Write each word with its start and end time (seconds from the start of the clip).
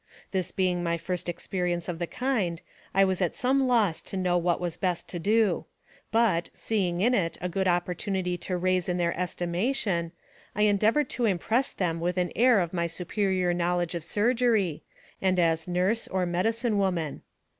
This 0.31 0.49
being 0.49 0.81
my 0.81 0.97
first 0.97 1.29
experience 1.29 1.87
of 1.87 1.99
the 1.99 2.07
kind, 2.07 2.59
I 2.91 3.05
was 3.05 3.21
at 3.21 3.35
some 3.35 3.67
loss 3.67 4.01
to 4.01 4.17
know 4.17 4.35
what 4.35 4.59
was 4.59 4.75
best 4.75 5.07
to 5.09 5.19
do; 5.19 5.65
but, 6.09 6.49
seeing 6.55 7.01
in 7.01 7.13
it 7.13 7.37
a 7.39 7.47
good 7.47 7.67
opportunity 7.67 8.35
to 8.39 8.57
raise 8.57 8.89
in 8.89 8.97
their 8.97 9.15
estimation, 9.15 10.11
I 10.55 10.63
en 10.65 10.79
deavored 10.79 11.09
to 11.09 11.25
impress 11.25 11.71
them 11.71 11.99
with 11.99 12.17
an 12.17 12.31
air 12.35 12.61
of 12.61 12.73
my 12.73 12.87
superior 12.87 13.53
knowledge 13.53 13.93
of 13.93 14.03
surgery, 14.03 14.81
and 15.21 15.39
as 15.39 15.67
nurse, 15.67 16.07
or 16.07 16.25
medicine 16.25 16.79
woman. 16.79 17.21